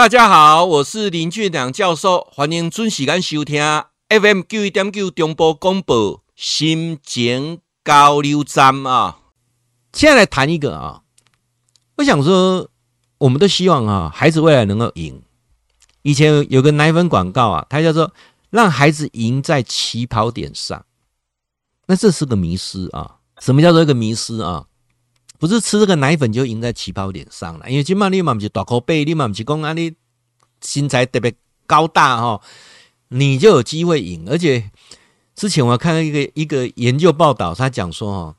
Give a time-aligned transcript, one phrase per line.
[0.00, 3.62] 大家好，我是林俊良教授，欢迎准时间收听
[4.08, 9.18] FM 九一点九中波广播心情交流站啊。
[9.92, 11.02] 现在来谈一个啊，
[11.98, 12.70] 我想说，
[13.18, 15.20] 我们都希望啊，孩子未来能够赢。
[16.00, 18.14] 以前有个奶粉广告啊，它叫做
[18.48, 20.86] “让孩子赢在起跑点上”，
[21.88, 23.16] 那这是个迷思啊。
[23.38, 24.64] 什么叫做一个迷思啊？
[25.40, 29.94] 不是吃这个奶粉就赢在起跑点上了，因为起码你嘛不是大口背，你嘛不是讲啊你
[30.62, 31.34] 身材特别
[31.66, 32.42] 高大哈，
[33.08, 34.28] 你就有机会赢。
[34.28, 34.70] 而且
[35.34, 38.36] 之前我看到一个一个研究报道，他讲说哈，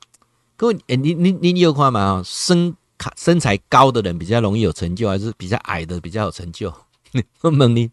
[0.56, 2.22] 各位，哎你你你有看吗？
[2.24, 2.76] 身
[3.16, 6.72] 身材高的人比较容易有成就，还是比较矮的比较有成就？
[7.42, 7.90] 问你，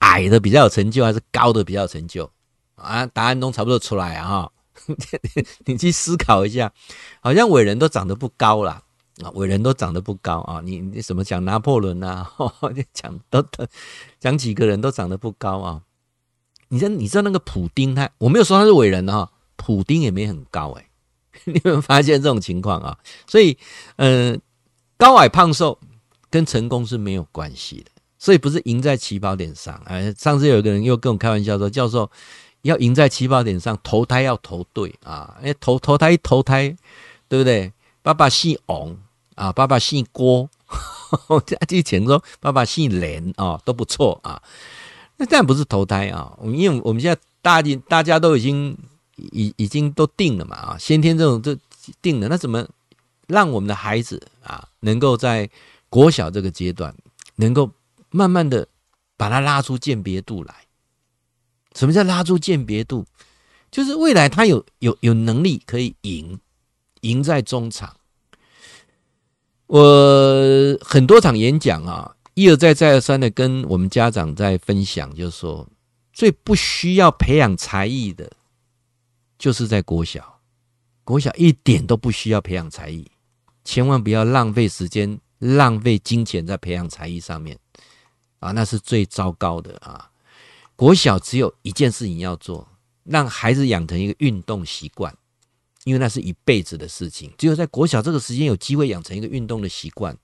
[0.00, 2.30] 矮的比较有成就，还是高的比较有成就？
[2.74, 4.52] 啊，答案都差不多出来啊哈。
[5.66, 6.72] 你去思考一下，
[7.20, 8.82] 好像伟人都长得不高啦，
[9.22, 10.60] 啊，伟人都长得不高啊。
[10.64, 12.30] 你你什么讲拿破仑啊？
[12.92, 13.66] 讲都都
[14.18, 15.82] 讲几个人都长得不高啊。
[16.68, 20.86] 你知道你知道那个普丁他，我没有说他是伟人哈，普丁也没很高哎。
[21.44, 22.98] 你有没有发现这种情况啊？
[23.26, 23.56] 所以，
[23.96, 24.40] 嗯、呃，
[24.96, 25.78] 高矮胖瘦
[26.28, 29.80] 跟成功是没有关系的，所以不是赢在起跑点上。
[29.86, 32.10] 哎，上次有一个人又跟我开玩笑说，教授。
[32.62, 35.36] 要赢在起跑点上，投胎要投对啊！
[35.42, 36.76] 哎，投投胎投胎，
[37.28, 37.72] 对不对？
[38.02, 38.96] 爸爸姓王
[39.34, 40.48] 啊，爸爸姓郭，
[41.68, 44.42] 之前说爸爸姓连啊，都不错啊。
[45.16, 46.36] 那这样不是投胎啊？
[46.44, 48.76] 因为我们现在大家大家都已经
[49.16, 51.56] 已已经都定了嘛啊，先天这种就
[52.02, 52.28] 定了。
[52.28, 52.66] 那怎么
[53.26, 55.48] 让我们的孩子啊，能够在
[55.88, 56.94] 国小这个阶段，
[57.36, 57.70] 能够
[58.10, 58.66] 慢慢的
[59.16, 60.54] 把他拉出鉴别度来？
[61.74, 63.06] 什么叫拉住鉴别度？
[63.70, 66.40] 就是未来他有有有能力可以赢，
[67.02, 67.96] 赢在中场。
[69.68, 75.68] 我很多场演讲啊，一而再再而三的跟我们家长在分享，就是说
[76.12, 78.28] 最不需要培养才艺的，
[79.38, 80.40] 就是在国小，
[81.04, 83.08] 国小一点都不需要培养才艺，
[83.62, 87.56] 千万不要浪费时间、浪费金钱在培养才艺上面
[88.40, 90.09] 啊，那是最糟糕的啊。
[90.80, 92.66] 国小只有一件事情要做，
[93.04, 95.14] 让孩子养成一个运动习惯，
[95.84, 97.30] 因为那是一辈子的事情。
[97.36, 100.16] 只有在国小这个时间有机会养成一个运动的习惯，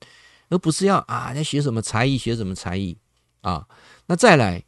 [0.49, 2.97] 而不是要啊，要学什么才艺，学什么才艺
[3.43, 3.69] 啊。
[4.07, 4.65] 那再来，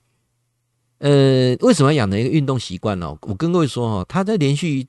[0.99, 3.17] 呃，为什么要养成一个运动习惯呢？
[3.23, 4.87] 我跟各位说哈，他在连续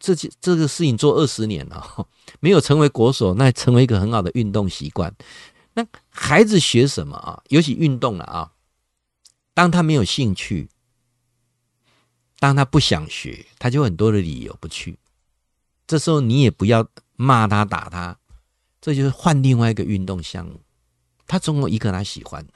[0.00, 2.08] 这这个事情做二十年了，
[2.40, 5.14] 没有成为国手，那成为一个很好的运动习惯。
[5.74, 7.42] 那孩子学什么啊？
[7.48, 8.50] 尤其运动了啊。
[9.58, 10.68] 当他没有兴趣，
[12.38, 14.96] 当他不想学，他就很多的理由不去。
[15.84, 18.16] 这时候你也不要骂他打他，
[18.80, 20.60] 这就是换另外一个运动项目。
[21.26, 22.52] 他总有一个他喜欢的，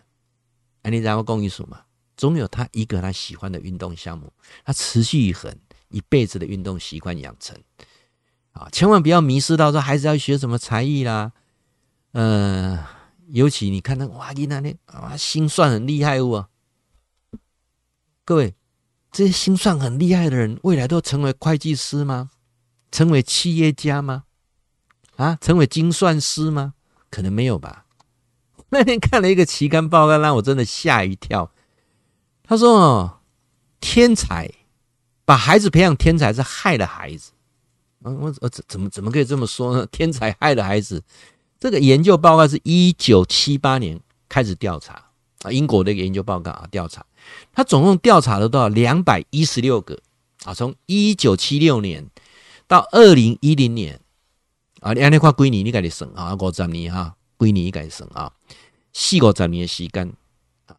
[0.83, 1.81] 哎，你知道我跟你说嘛？
[2.17, 4.33] 总有他一个他喜欢的运动项目，
[4.65, 5.59] 他持续很
[5.89, 7.61] 一辈子的运动习惯养成
[8.53, 8.69] 啊！
[8.71, 11.33] 千万不要迷失到说孩子要学什么才艺啦，
[12.13, 12.79] 嗯、
[13.31, 16.49] 尤其你看那哇，你那里啊，心算很厉害哦。
[18.25, 18.55] 各位，
[19.11, 22.31] 这些心算很厉害的人，未来都成为会计师吗？
[22.93, 24.25] 成为企业家吗？
[25.17, 26.75] 啊，成为精算师吗？
[27.11, 27.87] 可能没有吧。
[28.71, 31.51] 那天看了一个期刊报告，让我真的吓一跳。
[32.45, 33.21] 他说：“哦，
[33.81, 34.51] 天才
[35.25, 37.33] 把孩子培养天才是害了孩子。”
[38.05, 39.87] 嗯，我我怎怎么怎么可以这么说呢？
[39.93, 41.03] 天才害了孩子。
[41.59, 45.11] 这个研究报告是一九七八年开始调查
[45.43, 47.05] 啊，英国的一个研究报告啊，调查。
[47.53, 48.69] 他总共调查了多少？
[48.69, 49.99] 两百一十六个
[50.45, 50.55] 啊！
[50.55, 52.09] 从一九七六年
[52.67, 54.01] 到二零一零年
[54.81, 58.33] 啊，你按那块归你，你赶紧省啊，五十年哈，归你赶紧省啊，
[58.93, 60.13] 四五十年的时间，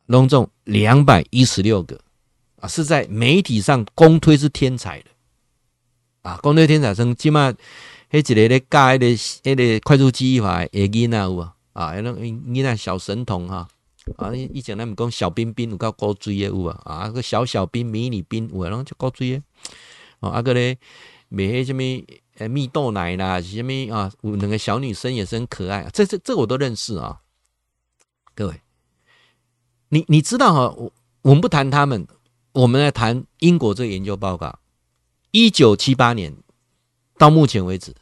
[0.08, 2.00] 拢总两百一十六个
[2.60, 5.06] 啊，是在媒体上公推是天才的
[6.24, 7.52] 啊，公推天才生，起码
[8.10, 13.56] 迄一个咧教迄个迄个快速记忆法的囡仔有啊啊，那囡仔小神童哈。
[13.56, 13.68] 啊！
[14.18, 19.44] 啊以前咱们讲小彬彬有够古锥的有啊，啊个小小彬、迷你彬有啊，拢就古锥的。
[20.20, 20.78] 哦，啊个咧
[21.30, 21.82] 卖迄什么
[22.38, 24.12] 诶蜜豆奶啦，是什么啊？
[24.22, 27.22] 有两个小女生也是很可爱，这这这我都认识啊。
[28.36, 28.62] 各位，
[29.90, 30.76] 你你知道哈？
[30.78, 30.92] 我
[31.22, 32.06] 我们不谈他们，
[32.52, 34.60] 我们来谈英国这个研究报告。
[35.32, 36.36] 一九七八年
[37.18, 37.96] 到目前为止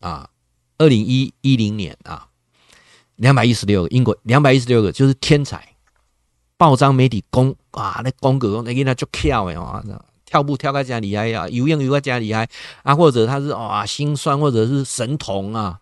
[0.00, 0.30] 啊，
[0.78, 2.28] 二零一一零年啊。
[3.22, 5.76] 两百一十六个英国，两百一十六个就是天才，
[6.56, 9.80] 报章媒体公啊，那公格那囡仔就跳哎啊，
[10.24, 12.48] 跳步跳个加厉害呀，游泳游个加厉害
[12.82, 15.78] 啊，或者他是哇心酸或者是神童啊，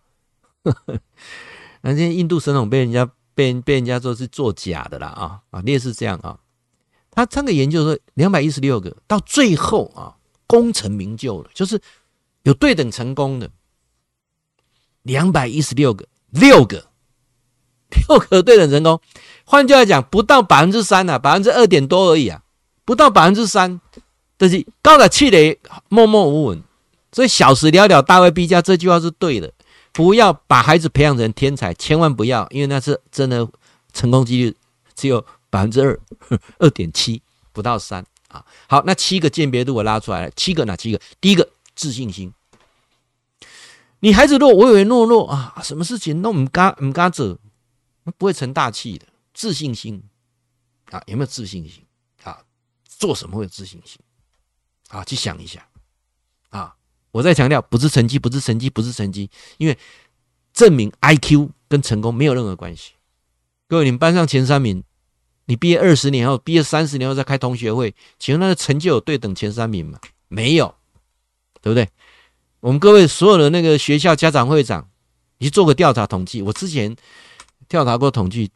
[1.81, 6.38] 那些印度神童被人家被被被人家说是作假的啦啊啊，列是这样啊。
[7.10, 10.14] 他这个研究说，两百一十六个到最后啊，
[10.46, 11.81] 功成名就了，就是
[12.43, 13.50] 有对等成功的
[15.04, 16.89] 两百一十六个，六个
[17.90, 19.00] 六可对等成功。
[19.44, 22.42] 换句话讲，不到百分之三啊，百分之二点多而已啊，
[22.84, 23.81] 不到百分之三，
[24.38, 25.58] 就是高的气雷
[25.88, 26.62] 默默无闻。
[27.12, 29.52] 所以小时了了，大未必佳，这句话是对的。
[29.92, 33.48] 不要把孩子培养成天才，千万不要，因为那是真的
[33.93, 34.56] 成功几率
[34.94, 35.98] 只有百分之二，
[36.60, 37.20] 二点七，
[37.52, 38.44] 不到三啊。
[38.69, 41.00] 好，那七个鉴别度我拉出来了，七个哪七个？
[41.20, 42.32] 第一个自信心，
[43.98, 47.36] 你孩子若唯唯诺诺啊，什么事情都唔敢唔敢做，
[48.16, 49.06] 不会成大器的。
[49.32, 50.02] 自信心
[50.90, 51.84] 啊，有没有自信心
[52.24, 52.42] 啊？
[52.84, 53.98] 做什么会有自信心？
[54.88, 55.66] 啊，去想一下
[56.50, 56.74] 啊。
[57.12, 59.28] 我再强调，不是成绩，不是成绩，不是成绩，
[59.58, 59.76] 因为
[60.52, 62.92] 证明 IQ 跟成功没有任何关系。
[63.66, 64.84] 各位，你们班上前三名，
[65.46, 69.98] 你毕业二十年后，毕业三十年后再开同学会，请问那个成就有对等前三名吗？
[70.28, 70.74] 没有，
[71.60, 71.88] 对不对？
[72.60, 74.88] 我们各位所有的那个学校家长会长，
[75.38, 76.94] 你去做个调查统计，我之前
[77.70, 78.50] 调查过统计，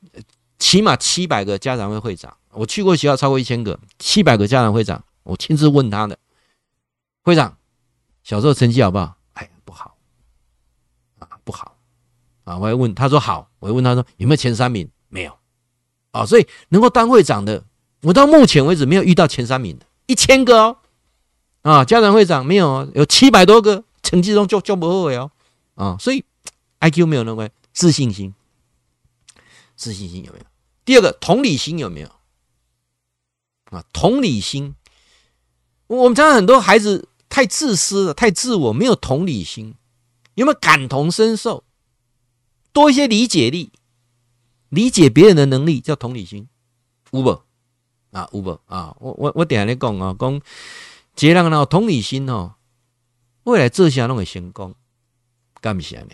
[0.59, 6.19] 起码七百个家长会会长，我去过学校超过一千个，七百个家长会长，我亲自问他的
[7.23, 7.57] 会长。
[8.25, 9.17] 小时候成绩好不好？
[9.35, 9.97] 哎，不好
[11.21, 11.77] 啊，不好
[12.43, 12.59] 啊！
[12.59, 14.91] 我还问他说好，我还问他说有没有前三名？
[15.09, 15.39] 没有
[16.11, 16.27] 啊！
[16.27, 17.63] 所以能够当会长的，
[18.03, 20.79] 我到目前为止没有遇到前三名的，一千个哦
[21.63, 21.85] 啊！
[21.85, 25.31] 家长会长没有，有七百多个，成绩中就就不后悔哦
[25.77, 25.97] 啊！
[26.01, 26.25] 所以
[26.81, 28.35] IQ 没有那么自信心，
[29.77, 30.45] 自信心有没有？
[30.85, 32.09] 第二个同理心有没有
[33.71, 33.85] 啊？
[33.93, 34.75] 同理心，
[35.87, 37.09] 我们常常很多孩子。
[37.27, 39.75] 太自私了，太自我，没有同理心，
[40.35, 41.65] 有没有感同身受？
[42.73, 43.73] 多一些理解力，
[44.69, 46.49] 理解别人的能力叫同理心。
[47.11, 47.43] 有无
[48.13, 48.29] 啊？
[48.33, 48.97] 有无啊？
[49.01, 52.55] 我我我等下来讲啊，讲一个人有同理心哦，
[53.43, 54.77] 未来做啥拢会成功，
[55.61, 56.11] 干不起来呢？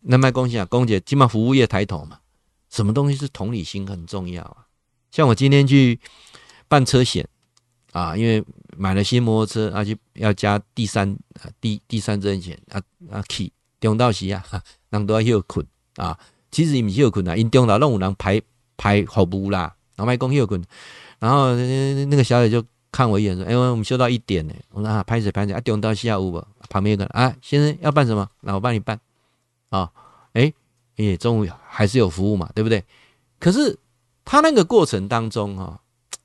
[0.00, 0.64] 那么讲啥？
[0.64, 2.20] 讲姐，起码服务业抬头嘛，
[2.70, 4.66] 什么东西是同理心很重要啊？
[5.10, 5.98] 像我今天去
[6.68, 7.28] 办车险。
[7.92, 8.44] 啊，因为
[8.76, 11.10] 买了新摩托车，而、且要加第三
[11.40, 12.80] 啊第第三责任险啊
[13.10, 13.50] 啊去
[13.80, 14.44] 中到时啊，
[14.90, 15.66] 人都要休困
[15.96, 16.16] 啊。
[16.50, 18.40] 其实伊唔休困啊，因中岛拢有人排
[18.76, 20.62] 排服务啦，然后卖讲休困。
[21.18, 22.62] 然后那个小姐就
[22.92, 25.60] 看我一眼说：“哎，我们休到一点呢。”我说：“啊，拍谁拍谁啊？
[25.60, 28.28] 中岛下午吧。”旁边一个人啊，先生要办什么？
[28.42, 29.00] 那我帮你办
[29.70, 29.90] 啊。
[30.34, 30.52] 哎，
[31.04, 32.84] 也中午还是有服务嘛，对不对？
[33.38, 33.78] 可是
[34.24, 35.80] 他那个过程当中哈，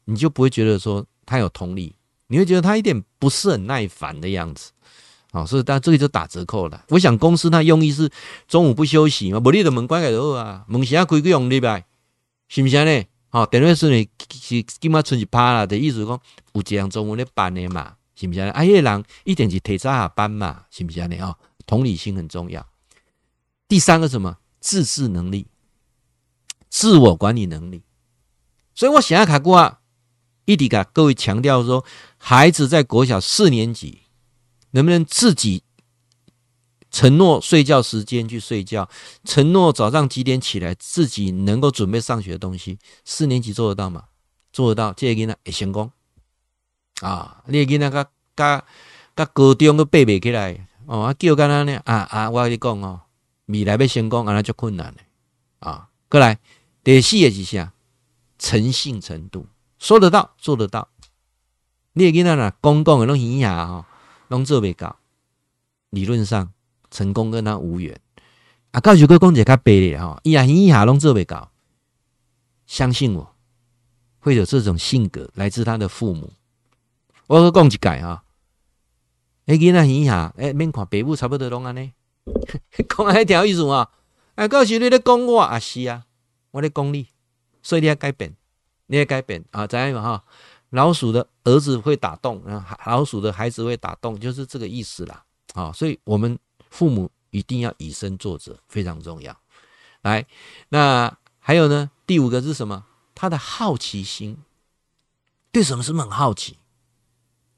[0.05, 1.05] 你就不会觉得说。
[1.25, 1.95] 他有同理，
[2.27, 4.73] 你会觉得他一点不是很耐烦的样子，
[5.31, 6.83] 啊，所以但这个就打折扣了。
[6.89, 8.11] 我想公司他用意是
[8.45, 11.85] 中午不休息嘛，不你的门关开就好啊，门先开个用礼拜，
[12.49, 13.05] 是不是呢？
[13.29, 16.19] 好，等于是你是今嘛出去趴了的意思讲，
[16.51, 18.51] 有这样中午的班的嘛，是不是呢？
[18.51, 21.15] 啊，那个人一点就提早下班嘛，是不是呢？
[21.23, 22.67] 啊，同理心很重要。
[23.69, 24.37] 第三个什么？
[24.63, 25.47] 自制能力，
[26.69, 27.83] 自我管理能力。
[28.73, 29.81] 所以我想要卡古啊。
[30.45, 31.85] 一直给各位强调说，
[32.17, 34.01] 孩子在国小四年级
[34.71, 35.63] 能不能自己
[36.91, 38.89] 承诺睡觉时间去睡觉，
[39.23, 44.03] 承诺早上几点起来，自己能够准备上学的东西，四年级做得到吗？
[44.51, 45.89] 做得到，这个囡仔会成功
[46.99, 47.41] 啊！
[47.47, 48.65] 你个囡仔甲甲
[49.15, 51.81] 甲高中都背不起来哦，啊叫干那呢？
[51.85, 52.29] 啊啊！
[52.29, 52.99] 我跟你讲哦，
[53.53, 55.01] 未来要成功，啊那就困难的
[55.59, 55.87] 啊！
[56.09, 56.39] 过来，
[56.83, 57.71] 第四个是啥？
[58.39, 59.45] 诚信程度。
[59.77, 60.89] 说得到，做得到。
[61.93, 63.87] 你也跟他讲，公共的东西呀，哈，
[64.29, 64.97] 拢做未到。
[65.91, 66.51] 理论上，
[66.89, 67.99] 成功跟他无缘。
[68.71, 71.51] 啊，告诉各位公姐，较白的哈，一呀一下拢做未到。
[72.65, 73.35] 相信我，
[74.19, 76.33] 会有这种性格来自他的父母。
[77.27, 78.23] 我讲一解哈，
[79.45, 81.93] 哎，跟他一下，哎，免看北母差不多拢安尼，
[82.89, 83.91] 讲还挺有意思啊。
[84.35, 86.05] 哎，告诉你咧讲我啊，是啊，
[86.51, 87.07] 我咧讲你，
[87.61, 88.35] 所以你要改变。
[88.87, 90.23] 你也改变啊，怎样哈？
[90.69, 92.43] 老鼠的儿子会打洞，
[92.85, 95.23] 老鼠的孩子会打洞，就是这个意思啦。
[95.53, 96.37] 啊，所以我们
[96.69, 99.35] 父母一定要以身作则，非常重要。
[100.01, 100.25] 来，
[100.69, 101.89] 那还有呢？
[102.05, 102.85] 第五个是什么？
[103.15, 104.37] 他的好奇心，
[105.51, 106.57] 对什么什么很好奇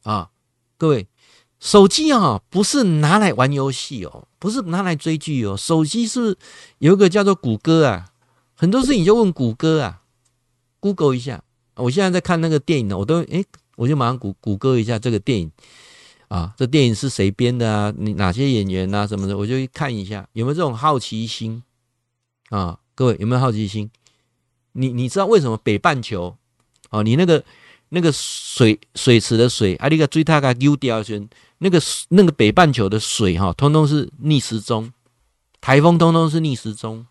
[0.03, 0.29] 啊？
[0.77, 1.07] 各位，
[1.65, 6.37] 手机啊，不是拿来玩游戏哦，不是拿来追剧哦，手机是
[6.77, 8.11] 有一个叫做谷歌啊，
[8.53, 10.03] 很多事情就问谷歌啊。
[10.79, 11.43] Google 一下，
[11.77, 13.43] 我现在在看那个电影呢，我都诶，
[13.77, 15.51] 我就马上谷谷歌一下这个电影
[16.27, 17.91] 啊，这电影是谁编的啊？
[17.97, 21.63] 你哪些演员啊什么的，我就看一下有没有这种好奇心
[22.51, 22.77] 啊？
[22.93, 23.89] 各位有没有好奇心？
[24.73, 26.37] 你你知道为什么北半球
[26.91, 27.43] 哦，你那个
[27.89, 31.27] 那个水水池的水啊，那个最大概丢掉去，
[31.59, 34.91] 那个那个北半球的水哈，通通是逆时钟，
[35.61, 37.05] 台风通通是逆时钟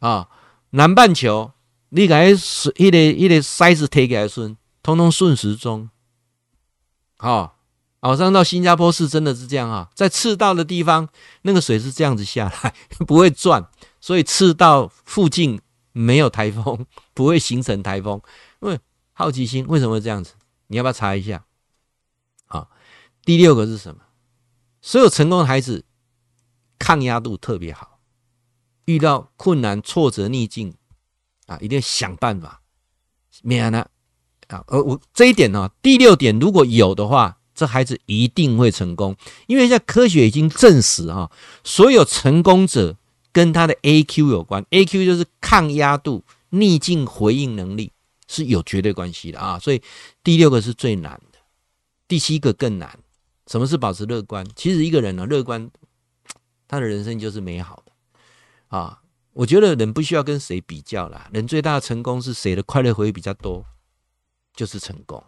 [0.00, 0.28] 啊。
[0.70, 1.52] 南半球
[1.90, 5.88] 你个水一个一个塞子贴给来顺，通通顺时钟。
[7.18, 7.56] 好，
[8.00, 11.08] 好像到新加坡是真的是这样啊，在赤道的地方，
[11.42, 12.74] 那个水是这样子下来，
[13.06, 13.68] 不会转，
[14.00, 15.60] 所以赤道附近。
[15.98, 18.20] 没有台风，不会形成台风。
[18.60, 18.78] 因为
[19.18, 20.34] 好奇心，为什么会这样子？
[20.66, 21.46] 你要不要查一下？
[22.44, 22.70] 好，
[23.24, 24.02] 第六个是什么？
[24.82, 25.86] 所有成功的孩子，
[26.78, 27.98] 抗压度特别好，
[28.84, 30.74] 遇到困难、挫折、逆境
[31.46, 32.60] 啊，一定要想办法。
[33.42, 33.90] 免了
[34.48, 41.30] 啊，而，我这一点呢、哦，第六点如果有的话，这孩子一定会成功，因为现在科学已经证实啊，
[41.64, 42.96] 所有成功者。
[43.32, 47.92] 跟他的 AQ 有关，AQ 就是抗压度、逆境回应能力
[48.26, 49.58] 是有绝对关系的啊。
[49.58, 49.82] 所以
[50.22, 51.38] 第六个是最难的，
[52.08, 52.98] 第七个更难。
[53.46, 54.46] 什么是保持乐观？
[54.56, 55.70] 其实一个人呢，乐观，
[56.66, 57.92] 他的人生就是美好的
[58.76, 59.02] 啊。
[59.32, 63.64] 我觉得人不需要跟谁比较啦，人最大的成功是谁的快乐回忆比较多，
[64.54, 65.22] 就是成功。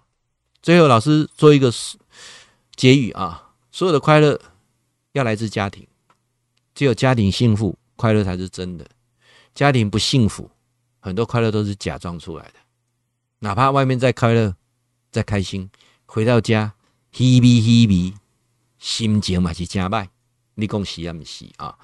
[0.63, 1.73] 最后，老师做一个
[2.75, 4.41] 结语啊：所有的快乐
[5.13, 5.87] 要来自家庭，
[6.75, 7.79] 只有家庭幸福。
[7.95, 8.87] 快乐才是真的，
[9.57, 10.49] 家庭不幸福，
[11.01, 12.55] 很多快乐都是假装出来的。
[13.41, 14.57] 哪怕外面再快乐、
[15.13, 15.71] 再开心，
[16.07, 16.73] 回到家，
[17.13, 18.13] 稀微稀微，
[18.79, 20.09] 心情嘛是真歹。
[20.55, 21.79] 你讲是啊，毋是啊？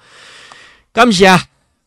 [0.91, 1.27] 感谢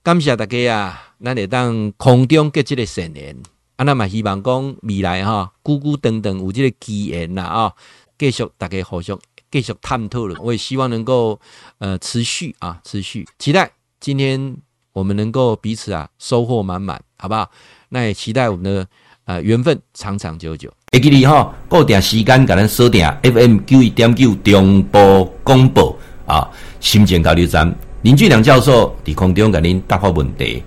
[0.03, 1.15] 感谢大家啊！
[1.23, 3.37] 咱会当空中结这个善缘，
[3.77, 7.75] 啊，那么希望讲未来哈，久久等等有这个机缘啦啊，
[8.19, 9.21] 继续大家互相
[9.51, 10.41] 继续探讨了。
[10.41, 11.39] 我也希望能够
[11.77, 13.71] 呃持续啊，持续期待。
[14.01, 14.57] 今天
[14.93, 17.51] 我们能够彼此啊收获满满，好不好？
[17.91, 18.89] 那也期待我们的
[19.29, 20.73] 呃缘分长长久久。
[20.91, 25.95] 会记得哈，固定时间给咱锁定 FM 九一点九中波广播
[26.25, 26.49] 啊，
[26.81, 30.63] 新店交流站林俊良教授在空中给您答复问题。